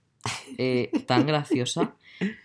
[0.58, 1.94] eh, tan graciosa.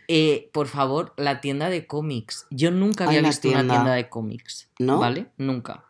[0.07, 2.47] Eh, por favor, la tienda de cómics.
[2.49, 4.69] Yo nunca había Ay, visto una tienda de cómics.
[4.79, 4.97] ¿No?
[4.99, 5.27] ¿Vale?
[5.37, 5.85] Nunca.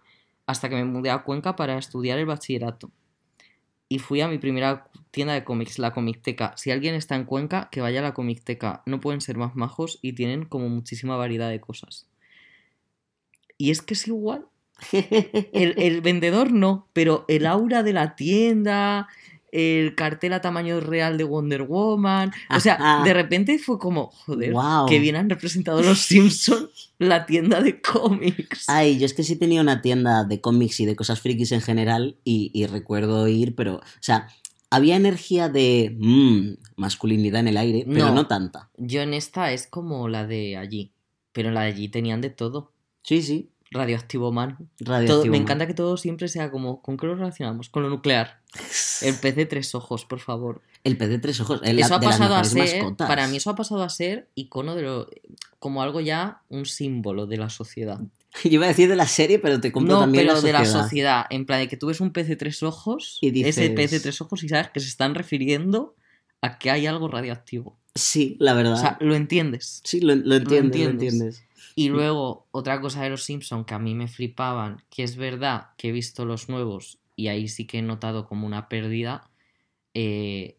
[0.45, 2.91] Hasta que me mudé a Cuenca para estudiar el bachillerato.
[3.89, 6.53] Y fui a mi primera tienda de cómics, la Comicteca.
[6.57, 8.83] Si alguien está en Cuenca, que vaya a la Comicteca.
[8.85, 12.07] No pueden ser más majos y tienen como muchísima variedad de cosas.
[13.57, 14.45] Y es que es igual.
[14.91, 19.07] El, el vendedor no, pero el aura de la tienda,
[19.51, 22.31] el cartel a tamaño real de Wonder Woman.
[22.49, 24.53] O sea, de repente fue como, joder,
[24.87, 28.65] que bien han representado los Simpsons la tienda de cómics.
[28.67, 31.61] Ay, yo es que sí tenía una tienda de cómics y de cosas frikis en
[31.61, 34.27] general y, y recuerdo ir, pero, o sea,
[34.69, 38.15] había energía de mm, masculinidad en el aire, pero No.
[38.15, 38.27] no.
[38.27, 38.69] tanta.
[38.77, 40.91] Yo en esta es como la de allí,
[41.31, 42.73] pero en la de allí tenían de todo.
[43.03, 44.57] Sí, sí, Radioactivo Man.
[44.77, 45.23] Todo- radioactivo.
[45.25, 45.41] me man.
[45.41, 47.69] encanta que todo siempre sea como, ¿con qué lo relacionamos?
[47.69, 48.39] Con lo nuclear.
[49.01, 50.61] El pez de tres ojos, por favor.
[50.83, 53.07] El pez de tres ojos, el, eso ha pasado a ser, mascotas.
[53.07, 55.09] para mí eso ha pasado a ser icono de lo,
[55.59, 57.99] como algo ya, un símbolo de la sociedad.
[58.43, 60.53] Yo iba a decir de la serie, pero te compro No, también pero la de
[60.53, 61.25] la sociedad.
[61.29, 63.97] en plan de que tú ves un pez de tres ojos, Y ese pez de
[63.97, 65.95] dices- tres ojos y sabes que se están refiriendo
[66.41, 67.75] a que hay algo radioactivo.
[67.95, 68.73] Sí, la verdad.
[68.73, 69.81] O sea, lo entiendes.
[69.83, 70.57] sí, lo, lo entiendes, lo
[70.89, 71.13] entiendes.
[71.13, 71.43] entiendes.
[71.77, 75.67] Y luego, otra cosa de los Simpson que a mí me flipaban, que es verdad
[75.77, 79.29] que he visto los nuevos y ahí sí que he notado como una pérdida,
[79.93, 80.57] eh,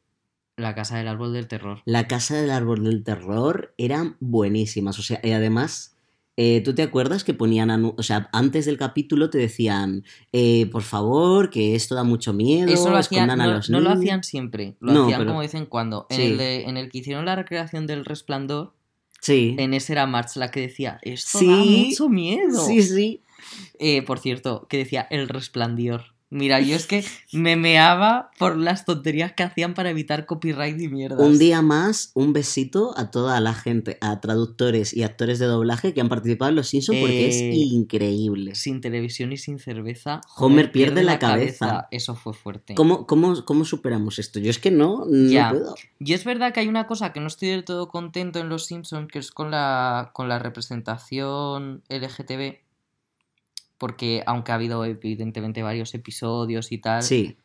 [0.57, 1.83] La Casa del Árbol del Terror.
[1.85, 4.99] La Casa del Árbol del Terror eran buenísimas.
[4.99, 5.97] O sea, y además,
[6.37, 10.83] eh, ¿tú te acuerdas que ponían, o sea, antes del capítulo te decían, eh, por
[10.83, 13.89] favor, que esto da mucho miedo, Eso lo hacían, escondan a no, los no lo
[13.91, 13.99] niños"?
[14.01, 16.07] hacían siempre, lo No, hacían pero- como de vez en cuando.
[16.11, 18.75] En, el de- en el que hicieron la recreación del resplandor,
[19.29, 19.55] Sí.
[19.59, 21.47] en ese era March la que decía, esto Sí.
[21.47, 22.65] da mucho miedo.
[22.67, 23.21] Sí, sí.
[23.79, 26.15] Eh, por cierto, que decía el resplandor.
[26.31, 30.89] Mira, yo es que me meaba por las tonterías que hacían para evitar copyright y
[30.89, 31.21] mierdas.
[31.21, 35.95] Un día más, un besito a toda la gente, a traductores y actores de doblaje
[35.95, 38.55] que han participado en Los Simpsons porque Eh, es increíble.
[38.57, 41.89] Sin televisión y sin cerveza, Homer pierde la cabeza.
[41.91, 42.75] Eso fue fuerte.
[42.75, 44.39] ¿Cómo, cómo, ¿Cómo superamos esto?
[44.39, 45.49] Yo es que no, no Ya.
[45.51, 45.75] puedo.
[45.99, 48.67] Y es verdad que hay una cosa que no estoy del todo contento en Los
[48.67, 52.59] Simpsons, que es con la, con la representación LGTB.
[53.79, 57.37] Porque aunque ha habido evidentemente varios episodios y tal, Sí,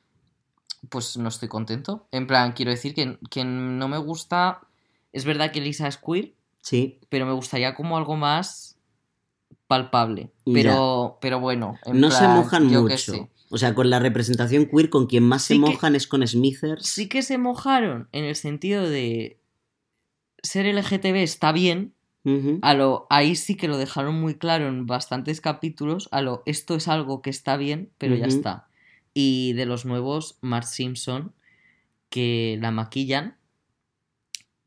[0.90, 2.08] pues no estoy contento.
[2.12, 4.62] En plan, quiero decir que, que no me gusta.
[5.12, 7.00] Es verdad que Lisa es queer, sí.
[7.10, 8.78] pero me gustaría como algo más
[9.68, 10.32] palpable.
[10.52, 11.78] Pero, pero bueno.
[11.86, 12.98] en No se mojan yo mucho.
[12.98, 13.30] sé.
[13.52, 16.28] O sea, con la representación queer, con quien más Sí se que- mojan es con
[16.28, 16.86] Smithers.
[16.88, 19.40] Sí que se mojaron en el sentido de
[20.42, 21.94] ser LGTB está bien.
[22.26, 22.60] Ujú.
[22.62, 26.08] A lo, ahí sí que lo dejaron muy claro en bastantes capítulos.
[26.12, 28.68] A lo, esto es algo que está bien, pero ya está.
[29.14, 31.34] Y de los nuevos, Mark Simpson,
[32.10, 33.38] que la maquillan.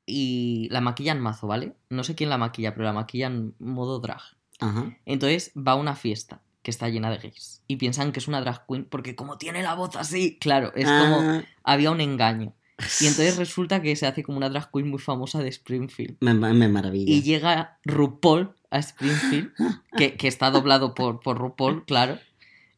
[0.05, 1.75] Y la maquillan mazo, ¿vale?
[1.91, 4.21] No sé quién la maquilla, pero la maquillan modo drag.
[4.61, 4.97] Ajá.
[5.05, 7.63] Entonces va a una fiesta que está llena de gays.
[7.67, 10.89] Y piensan que es una drag queen porque como tiene la voz así, claro, es
[10.89, 12.55] como Ah, había un engaño.
[13.01, 16.17] Y entonces resulta que se hace como una drag queen muy famosa de Springfield.
[16.21, 17.11] me, me maravilla.
[17.11, 19.53] Y llega RuPaul a Springfield,
[19.97, 22.19] que, que está doblado por, por RuPaul, claro.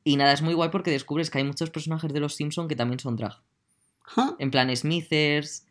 [0.04, 2.76] Y nada, es muy guay porque descubres que hay muchos personajes de los Simpson que
[2.76, 3.42] también son drag.
[4.38, 5.66] En plan, Smithers,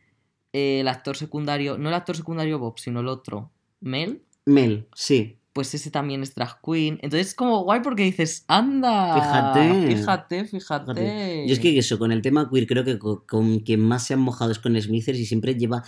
[0.53, 5.37] eh, el actor secundario, no el actor secundario Bob, sino el otro, Mel, Mel, sí.
[5.57, 6.99] Pues ese también es drag queen.
[7.01, 9.87] Entonces es como guay porque dices, anda, Fíjate.
[9.87, 10.93] fíjate, fíjate.
[10.93, 11.47] Fíjate.
[11.47, 14.13] Yo es que eso, con el tema queer, creo que con, con quien más se
[14.13, 15.83] han mojado es con Smithers y siempre lleva.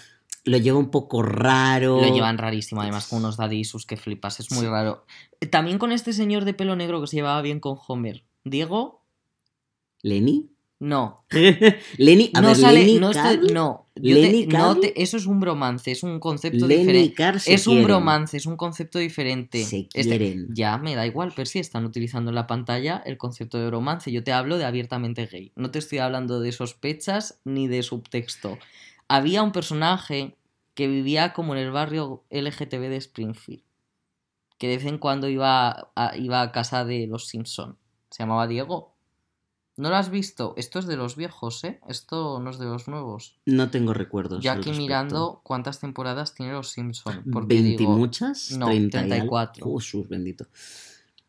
[0.45, 2.01] Lo lleva un poco raro.
[2.01, 4.67] Lo llevan rarísimo, además con unos daddy issues que flipas, es muy Sí.
[4.71, 5.05] raro.
[5.51, 8.23] También con este señor de pelo negro que se llevaba bien con Homer.
[8.43, 9.03] Diego,
[10.01, 10.49] ¿Lenny?
[10.79, 11.25] no.
[11.97, 13.11] Lenny, a no ver, sale, Lenny no,
[13.53, 13.85] no.
[14.01, 17.15] Te- Lenny no te- eso es un bromance, es un concepto Lenny diferente.
[17.53, 17.87] Es un quieren.
[17.87, 19.63] bromance, es un concepto diferente.
[19.63, 20.47] Se Este- quieren.
[20.53, 24.11] ya me da igual, pero si están utilizando en la pantalla el concepto de bromance.
[24.11, 25.51] Yo te hablo de abiertamente gay.
[25.55, 28.57] No te estoy hablando de sospechas ni de subtexto.
[29.07, 30.35] Había un personaje
[30.75, 33.63] que vivía como en el barrio LGTB de Springfield.
[34.57, 37.77] Que de vez en cuando iba a, iba a casa de los Simpson.
[38.09, 38.93] Se llamaba Diego.
[39.79, 40.53] ¿No lo has visto?
[40.57, 41.79] Esto es de los viejos, ¿eh?
[41.87, 43.37] Esto no es de los nuevos.
[43.45, 44.43] No tengo recuerdos.
[44.43, 47.23] Yo aquí mirando cuántas temporadas tiene los Simpson.
[47.31, 49.37] Porque 20 y digo, muchas, no, 30 y algo.
[49.37, 49.77] 34.
[49.77, 50.47] Jesús bendito.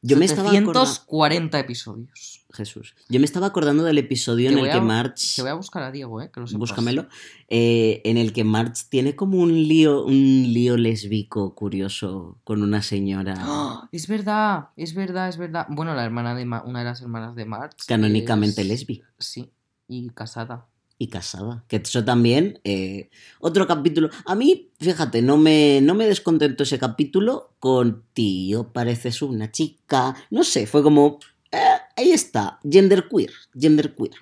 [0.03, 2.37] Yo me estaba acordando 740 episodios.
[2.53, 2.95] Jesús.
[3.09, 5.83] Yo me estaba acordando del episodio Te en el que March Te voy a buscar
[5.85, 6.31] a Diego, ¿eh?
[6.33, 6.59] Que lo sepas.
[6.59, 7.07] búscamelo
[7.49, 10.15] eh, en el que March tiene como un lío un
[10.53, 13.89] lío lésbico curioso con una señora ¡Ah!
[13.93, 15.67] Es verdad, es verdad, es verdad.
[15.69, 17.77] Bueno, la hermana de Ma- una de las hermanas de March.
[17.87, 19.51] canónicamente es- lesbi Sí,
[19.87, 20.67] y casada.
[21.01, 21.65] Y casada.
[21.67, 23.09] Que eso también, eh,
[23.41, 24.11] otro capítulo.
[24.27, 30.15] A mí, fíjate, no me, no me descontentó ese capítulo con tío, pareces una chica.
[30.29, 31.19] No sé, fue como,
[31.51, 31.59] eh,
[31.97, 34.13] ahí está, genderqueer, genderqueer.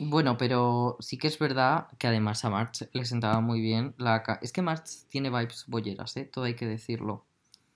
[0.00, 4.24] Bueno, pero sí que es verdad que además a March le sentaba muy bien la...
[4.42, 6.24] Es que March tiene vibes bolleras, ¿eh?
[6.24, 7.24] Todo hay que decirlo.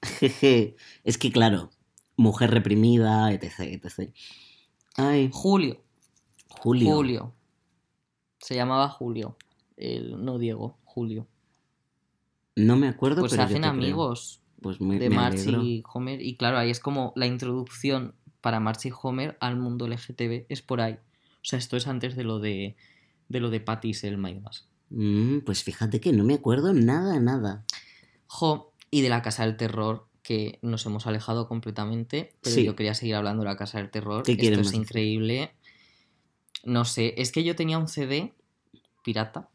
[0.02, 0.74] Jeje.
[1.04, 1.70] Es que, claro,
[2.16, 4.10] mujer reprimida, etc, etc.
[4.96, 5.80] Ay, Julio,
[6.48, 6.94] Julio.
[6.96, 7.32] Julio.
[8.44, 9.38] Se llamaba Julio.
[9.78, 11.26] El, no Diego, Julio.
[12.56, 13.70] No me acuerdo, Pues se pero yo hacen creo.
[13.72, 15.62] amigos Pues me, de March alegro.
[15.62, 16.20] y Homer.
[16.20, 20.44] Y claro, ahí es como la introducción para March y Homer al mundo LGTB.
[20.50, 20.92] Es por ahí.
[20.94, 22.76] O sea, esto es antes de lo de,
[23.30, 24.68] de lo de Patty y Selma y demás.
[24.90, 27.64] Mm, pues fíjate que no me acuerdo nada, nada.
[28.26, 32.64] Jo, y de la Casa del Terror, que nos hemos alejado completamente, pero Sí.
[32.64, 34.22] yo quería seguir hablando de la Casa del Terror.
[34.22, 35.54] ¿Qué Esto es más increíble.
[36.64, 38.32] No sé, es que yo tenía un CD
[39.02, 39.48] pirata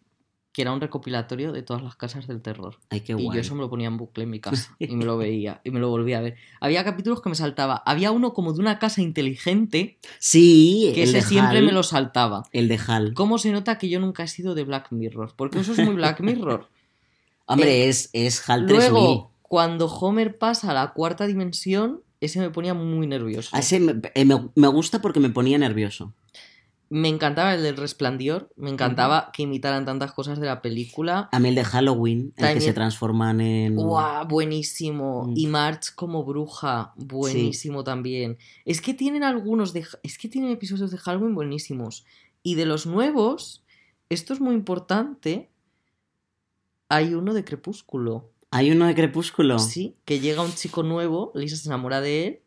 [0.51, 2.77] que era un recopilatorio de todas las casas del terror.
[2.89, 3.35] Ay, qué Y guay.
[3.35, 5.69] yo eso me lo ponía en bucle en mi casa y me lo veía y
[5.69, 6.37] me lo volvía a ver.
[6.59, 7.83] Había capítulos que me saltaba.
[7.85, 11.83] Había uno como de una casa inteligente Sí, que el ese de siempre me lo
[11.83, 12.43] saltaba.
[12.51, 13.13] El de Hal.
[13.13, 15.33] ¿Cómo se nota que yo nunca he sido de Black Mirror?
[15.35, 16.67] Porque eso es muy Black Mirror.
[17.45, 18.91] Hombre, es, es Hal 3000.
[18.91, 23.55] Luego, cuando Homer pasa a la cuarta dimensión, ese me ponía muy nervioso.
[23.55, 26.13] A ese me, eh, me- me gusta porque me ponía nervioso.
[26.91, 31.29] Me encantaba el del resplandor, me encantaba que imitaran tantas cosas de la película.
[31.31, 33.75] A mí el de Halloween, el que se transforman en...
[33.75, 34.27] ¡Guau!
[34.27, 35.25] Buenísimo.
[35.27, 35.33] Mm.
[35.35, 38.39] Y March como bruja, buenísimo también.
[38.65, 39.85] Es que tienen algunos de.
[40.01, 42.05] Es que tienen episodios de Halloween buenísimos.
[42.41, 43.63] Y de los nuevos,
[44.09, 45.49] esto es muy importante.
[46.89, 48.31] Hay uno de Crepúsculo.
[48.49, 49.59] Hay uno de Crepúsculo.
[49.59, 52.39] Sí, que llega un chico nuevo, Lisa se enamora de él.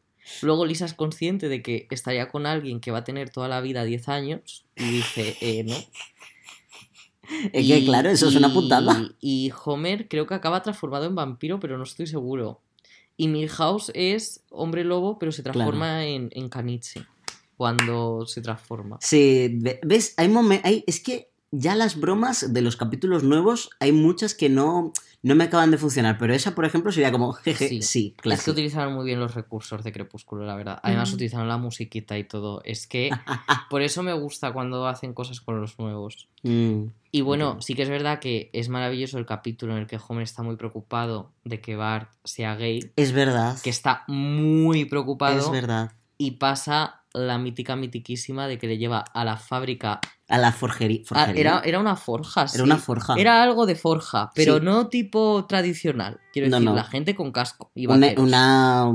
[0.43, 3.61] Luego Lisa es consciente de que estaría con alguien que va a tener toda la
[3.61, 5.77] vida 10 años y dice, eh, no.
[7.53, 9.09] Es que, claro, eso es una putada.
[9.21, 12.61] Y Homer creo que acaba transformado en vampiro, pero no estoy seguro.
[13.17, 17.07] Y Milhouse es hombre lobo, pero se transforma en, en caniche
[17.57, 18.99] cuando se transforma.
[19.01, 20.15] Sí, ve- ¿ves?
[20.17, 24.49] Hay momen- hay Es que ya las bromas de los capítulos nuevos, hay muchas que
[24.49, 26.17] no, no me acaban de funcionar.
[26.19, 28.15] Pero esa, por ejemplo, sería como, jeje, sí, Sí.
[28.25, 30.81] Es que utilizaron muy bien los recursos de Crepúsculo, la verdad.
[30.83, 31.15] Además Mm.
[31.15, 32.63] utilizaron la musiquita y todo.
[32.65, 33.11] Es que
[33.71, 36.29] por eso me gusta cuando hacen cosas con los nuevos.
[36.43, 36.85] Mm,
[37.15, 40.23] Y bueno, sí que es verdad que es maravilloso el capítulo en el que Homer
[40.23, 43.59] está muy preocupado de que Bart sea gay, Es verdad.
[43.63, 45.93] que está muy preocupado Es verdad.
[46.17, 50.01] y pasa la mítica mitiquísima de que le lleva a la fábrica.
[50.29, 51.03] A la forjería.
[51.11, 52.57] Ah, era, era una forja, sí.
[52.57, 53.15] Era una forja.
[53.19, 54.65] Era algo de forja, pero Sí.
[54.65, 56.21] no tipo tradicional.
[56.33, 56.75] Quiero No, decir, no.
[56.75, 58.91] la gente con casco y una, una,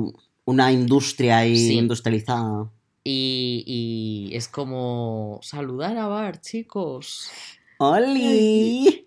[0.45, 1.73] una industria ahí Sí.
[1.77, 2.71] industrializada.
[3.03, 7.29] Y, y es como saludar a Bart, chicos.
[7.79, 9.06] ¡Oli!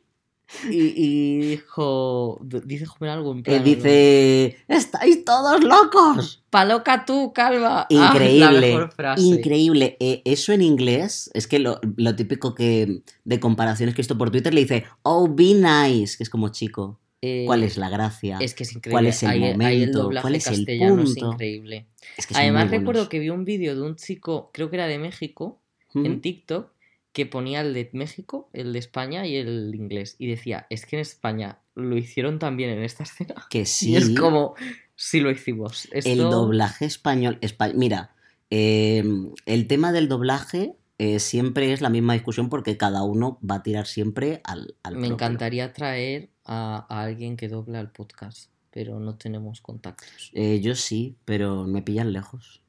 [0.68, 3.62] Y, y dijo, dice Homer algo en plan...
[3.62, 6.42] dice, ¡estáis todos locos!
[6.50, 7.82] ¡Paloca tú, calva!
[7.82, 9.22] Ah, Increíble, frase.
[9.22, 9.96] increíble.
[10.00, 14.18] Eh, eso en inglés es que lo, lo típico que de comparaciones que he visto
[14.18, 16.98] por Twitter le dice, oh, be nice, que es como chico.
[17.22, 18.38] Eh, ¿Cuál es la gracia?
[18.40, 18.92] Es que es increíble.
[18.92, 20.02] ¿Cuál es el ahí momento?
[20.04, 21.32] doblaje ¿Cuál es el es punto?
[21.32, 21.86] increíble.
[22.16, 24.86] Es que son Además, recuerdo que vi un vídeo de un chico, creo que era
[24.86, 25.60] de México,
[25.94, 26.72] en TikTok,
[27.12, 30.16] que ponía el de México, el de España y el inglés.
[30.18, 33.35] Y decía, es que en España lo hicieron también en esta escena.
[33.51, 34.55] Que sí, Y es como,
[34.94, 35.88] sí lo hicimos.
[35.92, 36.11] Esto...
[36.11, 37.38] el doblaje español.
[37.40, 38.14] espa- Mira,
[38.51, 39.03] eh,
[39.46, 43.62] el tema del doblaje eh, siempre es la misma discusión porque cada uno va a
[43.62, 45.14] tirar siempre al, al Me propio.
[45.14, 50.31] encantaría traer a, a alguien que dobla el podcast, pero no tenemos contactos.
[50.35, 52.62] Eh, yo sí, pero me pillan lejos.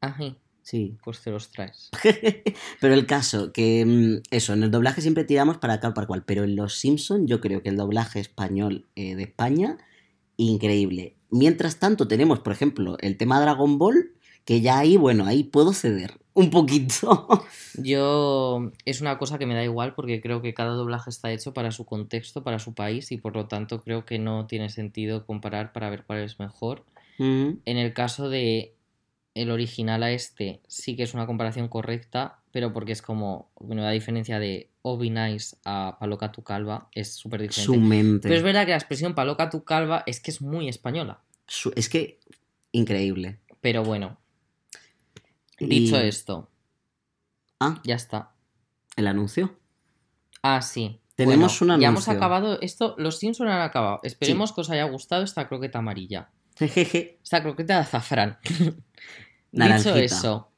[0.00, 0.96] Ají, Sí.
[1.04, 1.90] pues te los traes.
[2.80, 6.24] Pero el caso, que mm, eso, en el doblaje siempre tiramos para o para cual,
[6.24, 9.78] pero en Los Simpson yo creo que el doblaje español eh, de España,
[10.36, 11.16] increíble.
[11.30, 14.12] Mientras tanto tenemos, por ejemplo, el tema Dragon Ball,
[14.44, 16.18] que ya ahí, bueno, ahí puedo ceder.
[16.34, 17.28] un poquito.
[17.82, 21.52] Yo es una cosa que me da igual porque creo que cada doblaje está hecho
[21.52, 25.26] para su contexto, para su país y por lo tanto creo que no tiene sentido
[25.26, 26.84] comparar para ver cuál es mejor.
[27.18, 28.74] Mm, En el caso de
[29.34, 33.82] el original a este sí que es una comparación correcta, pero porque es como, bueno,
[33.82, 37.64] la diferencia de Obi Nice a Paloca tu calva es súper diferente.
[37.64, 38.28] Su mente.
[38.28, 41.22] Pero es verdad que la expresión Paloca tu calva es que es muy española.
[41.46, 42.20] Su- es que
[42.72, 43.40] increíble.
[43.60, 44.18] Pero bueno,
[45.58, 46.50] dicho esto,
[47.60, 48.32] Ah, ya está.
[48.96, 49.56] el anuncio.
[50.42, 50.98] Ah, sí.
[51.14, 52.12] Tenemos Bueno, un Ya hemos anuncio.
[52.14, 54.00] acabado esto, los Simpson han acabado.
[54.02, 56.30] Esperemos que os haya gustado esta croqueta amarilla.
[56.68, 57.18] Jejeje.
[57.22, 58.38] Esta croqueta de azafrán.
[59.52, 60.50] Dicho eso,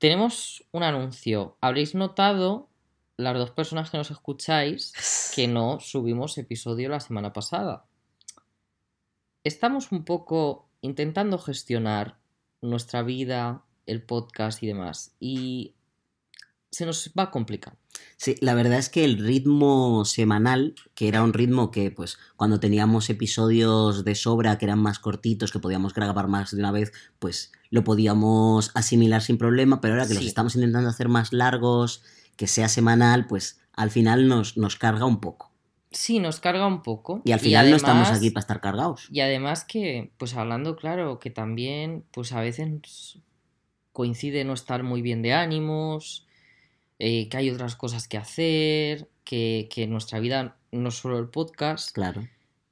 [0.00, 1.56] tenemos un anuncio.
[1.60, 2.68] Habréis notado,
[3.16, 7.84] las dos personas que nos escucháis, que no subimos episodio la semana pasada.
[9.44, 12.18] Estamos un poco intentando gestionar
[12.62, 15.14] nuestra vida, el podcast y demás.
[15.20, 15.74] Y
[16.72, 17.76] se nos va a complicar.
[18.16, 22.60] Sí, la verdad es que el ritmo semanal, que era un ritmo que, pues, cuando
[22.60, 26.92] teníamos episodios de sobra que eran más cortitos, que podíamos grabar más de una vez,
[27.18, 32.02] pues lo podíamos asimilar sin problema, pero ahora que los estamos intentando hacer más largos,
[32.36, 35.52] que sea semanal, pues al final nos, nos carga un poco.
[35.90, 37.20] Sí, nos carga un poco.
[37.24, 39.08] Y al final no estamos aquí para estar cargados.
[39.10, 43.18] Y además que, pues hablando claro, que también, pues a veces
[43.92, 46.26] coincide no estar muy bien de ánimos,
[46.98, 51.28] eh, que hay otras cosas que hacer, que, que nuestra vida no es solo el
[51.28, 52.26] podcast Claro.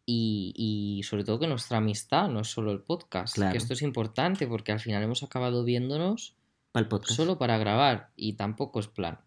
[0.06, 3.34] y, y sobre todo que nuestra amistad no es solo el podcast.
[3.34, 3.52] Claro.
[3.52, 6.34] Que esto es importante porque al final hemos acabado viéndonos
[6.72, 7.14] Para el podcast.
[7.16, 9.18] solo para grabar y tampoco es plan.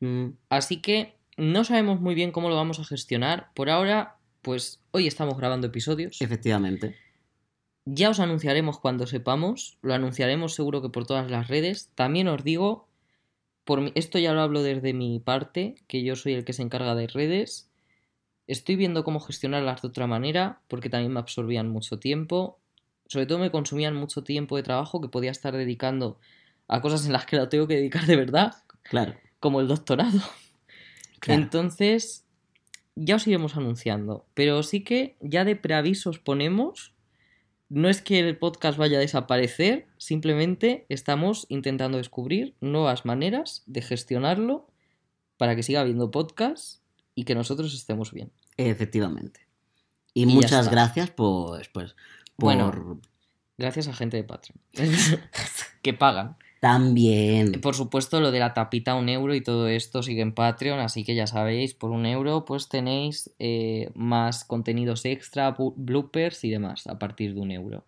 [0.00, 3.50] Mm, Así que no sabemos muy bien cómo lo vamos a gestionar.
[3.54, 6.20] Por ahora, pues hoy estamos grabando episodios.
[6.22, 6.96] efectivamente.
[7.88, 11.90] Ya os anunciaremos cuando sepamos, lo anunciaremos seguro que por todas las redes.
[11.94, 12.88] También os digo,
[13.66, 16.62] por mi- esto ya lo hablo desde mi parte, que yo soy el que se
[16.62, 17.68] encarga de redes.
[18.46, 22.58] Estoy viendo cómo gestionarlas de otra manera, porque también me absorbían mucho tiempo.
[23.08, 26.18] Sobre todo me consumían mucho tiempo de trabajo que podía estar dedicando
[26.68, 29.14] a cosas en las que lo tengo que dedicar de verdad, Claro.
[29.40, 30.20] como el doctorado.
[31.20, 31.42] claro.
[31.42, 32.24] Entonces,
[32.94, 34.26] ya os iremos anunciando.
[34.34, 36.92] Pero sí que ya de preavisos ponemos.
[37.68, 43.82] No es que el podcast vaya a desaparecer, simplemente estamos intentando descubrir nuevas maneras de
[43.82, 44.68] gestionarlo
[45.36, 46.80] para que siga habiendo podcast
[47.14, 48.30] y que nosotros estemos bien.
[48.56, 49.40] Efectivamente.
[50.14, 51.94] Y, muchas gracias pues, pues,
[52.36, 53.00] por Bueno.
[53.58, 54.60] Gracias a gente de Patreon.
[55.82, 56.36] que pagan.
[56.60, 57.60] También.
[57.60, 61.04] Por supuesto, lo de la tapita un euro y todo esto sigue en Patreon, así
[61.04, 66.86] que ya sabéis, por un euro pues tenéis eh, más contenidos extra, bloopers y demás
[66.86, 67.86] a partir de un euro.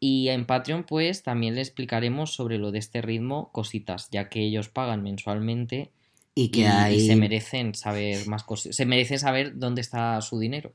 [0.00, 4.42] Y en Patreon pues también le explicaremos sobre lo de este ritmo cositas, ya que
[4.42, 5.92] ellos pagan mensualmente
[6.34, 10.38] Y que y hay se merecen saber más cosas, se merecen saber dónde está su
[10.38, 10.74] dinero.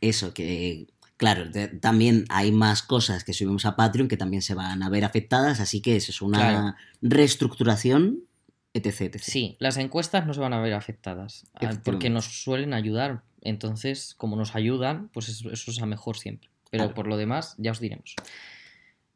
[0.00, 1.44] eso, que claro,
[1.80, 5.60] también hay más cosas que subimos a Patreon que también se van a ver afectadas,
[5.60, 6.74] así que eso es una Claro.
[7.02, 8.20] reestructuración,
[8.72, 9.18] etc, etc.
[9.22, 13.22] Sí, las encuestas no se van a ver afectadas, ah, porque nos suelen ayudar.
[13.42, 16.48] Entonces, como nos ayudan, pues eso, eso es a mejor siempre.
[16.70, 16.94] Pero Claro.
[16.94, 18.14] por lo demás, ya os diremos.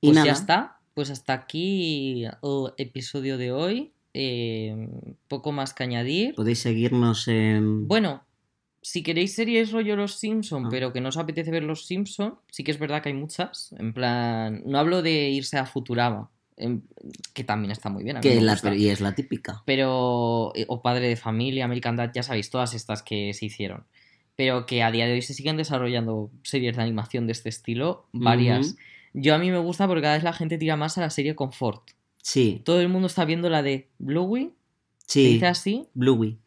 [0.01, 0.75] Y Pues nada, ya está.
[0.95, 3.93] Pues hasta aquí el episodio de hoy.
[4.15, 4.89] Eh,
[5.29, 6.35] poco más que añadir.
[6.35, 7.87] podéis seguirnos en...
[7.87, 8.25] Bueno,
[8.83, 10.69] si queréis series rollo Los Simpson, Ah.
[10.71, 13.73] pero que no os apetece ver Los Simpson, sí que es verdad que hay muchas.
[13.79, 16.83] En plan, no hablo de irse a Futurama, en-
[17.35, 18.21] que también está muy bien.
[18.21, 19.62] que la, y es la típica.
[19.67, 23.85] pero eh, o Padre de Familia, American Dad, ya sabéis, todas estas que se hicieron.
[24.37, 28.07] Pero que a día de hoy se siguen desarrollando series de animación de este estilo,
[28.12, 28.77] varias.
[29.12, 31.35] Yo a mí me gusta porque cada vez la gente tira más a la serie
[31.35, 31.83] Confort.
[32.23, 34.53] Sí, Todo el mundo está viendo la de Bluey,
[34.99, 36.38] se sí, dice así, Bluey.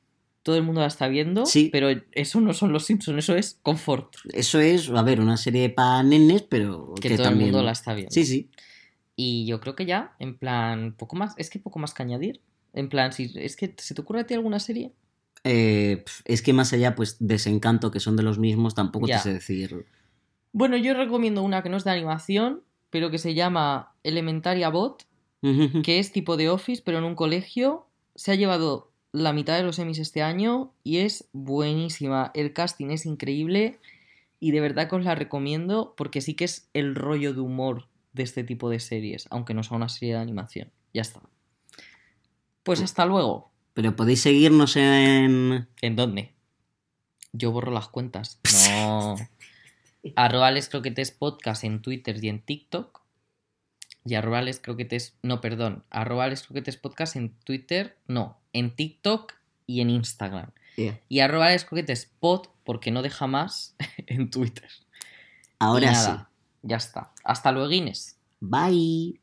[0.43, 1.69] Todo el mundo la está viendo, Sí.
[1.71, 5.69] pero eso no son los Simpsons, eso es Confort, Eso es, a ver, una serie
[5.69, 7.47] para nenes, pero que, que, todo también...
[7.49, 8.11] el mundo la está viendo.
[8.11, 8.49] Sí, sí.
[9.15, 12.41] Y yo creo que ya, en plan, poco más, es que poco más que añadir.
[12.73, 14.93] En plan, si es que se te ocurre a ti alguna serie,
[15.43, 19.17] Eh, es que más allá, pues, desencanto, que son de los mismos, tampoco Ya.
[19.17, 19.85] te sé decir...
[20.53, 22.61] Bueno, yo recomiendo una que no es de animación,
[22.91, 25.05] pero que se llama Elementaria Bot,
[25.83, 27.87] que es tipo de Office, pero en un colegio.
[28.13, 32.31] Se ha llevado la mitad de los Emmys este año y es buenísima.
[32.33, 33.79] El casting es increíble
[34.39, 37.87] y de verdad que os la recomiendo porque sí que es el rollo de humor
[38.13, 40.71] de este tipo de series, aunque no sea una serie de animación.
[40.93, 41.21] Ya está.
[42.63, 43.51] Pues hasta luego.
[43.73, 45.67] Pero podéis seguirnos en...
[45.81, 46.33] ¿En dónde?
[47.33, 48.39] Yo borro las cuentas.
[48.81, 49.15] No.
[50.15, 53.01] Arroba Les Croquetes Podcast en Twitter y en TikTok.
[54.03, 59.33] Y arroba les croquetes, no, perdón, arroba les croquetes podcast en Twitter, no, en TikTok
[59.65, 60.51] y en Instagram.
[60.75, 60.99] Yeah.
[61.09, 63.75] Y arroba les croquetes pod, porque no deja más,
[64.07, 64.69] en Twitter.
[64.69, 66.07] Y Ahora sí.
[66.09, 66.29] nada,
[66.63, 67.11] Ya está.
[67.23, 68.17] Hasta luego, Inés.
[68.39, 69.19] Bye.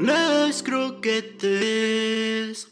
[0.00, 2.68] Les croquetes.